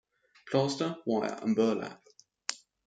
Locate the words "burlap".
1.55-2.01